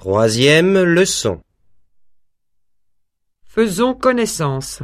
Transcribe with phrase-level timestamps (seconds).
[0.00, 1.40] Troisième leçon.
[3.42, 4.80] Faisons connaissance.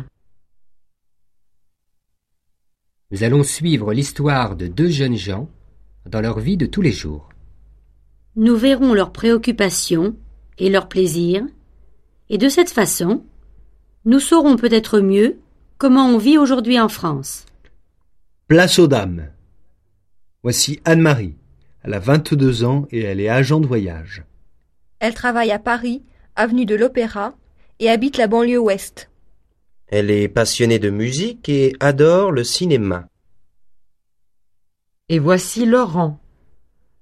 [3.12, 5.48] Nous allons suivre l'histoire de deux jeunes gens
[6.04, 7.28] dans leur vie de tous les jours.
[8.34, 10.16] Nous verrons leurs préoccupations
[10.58, 11.46] et leurs plaisirs,
[12.28, 13.24] et de cette façon,
[14.04, 15.38] nous saurons peut-être mieux
[15.78, 17.46] comment on vit aujourd'hui en France.
[18.48, 19.28] Place aux dames.
[20.42, 21.36] Voici Anne-Marie.
[21.84, 24.24] Elle a 22 ans et elle est agent de voyage.
[25.04, 26.02] Elle travaille à Paris,
[26.34, 27.34] avenue de l'Opéra,
[27.78, 29.10] et habite la banlieue ouest.
[29.86, 33.06] Elle est passionnée de musique et adore le cinéma.
[35.10, 36.18] Et voici Laurent.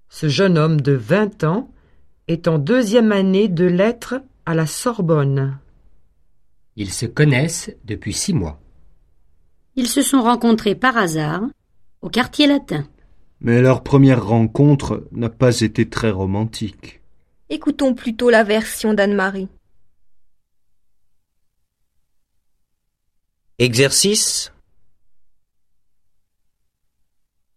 [0.09, 1.71] Ce jeune homme de vingt ans
[2.27, 5.61] est en deuxième année de lettres à la Sorbonne.
[6.75, 8.61] Ils se connaissent depuis six mois.
[9.77, 11.43] Ils se sont rencontrés par hasard
[12.01, 12.85] au quartier latin.
[13.41, 16.99] Mais leur première rencontre n'a pas été très romantique.
[17.53, 19.51] Écoutons plutôt la version d'Anne-Marie.
[23.59, 24.55] Exercice.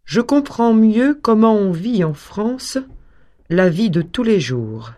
[0.04, 2.78] Je comprends mieux comment on vit en France
[3.48, 4.92] la vie de tous les jours.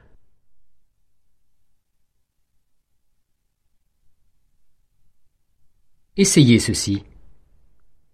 [6.15, 7.03] Essayez ceci.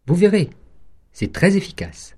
[0.05, 0.49] Vous verrez,
[1.13, 2.17] c'est très efficace.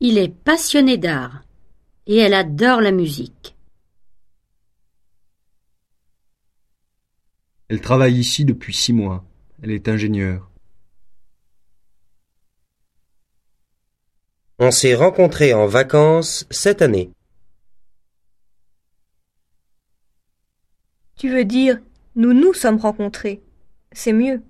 [0.00, 1.44] Il est passionné d'art
[2.06, 3.56] et elle adore la musique.
[7.68, 9.24] Elle travaille ici depuis six mois.
[9.62, 10.50] Elle est ingénieure.
[14.58, 17.10] On s'est rencontrés en vacances cette année.
[21.16, 21.80] Tu veux dire,
[22.14, 23.42] nous nous sommes rencontrés.
[23.92, 24.42] C'est mieux.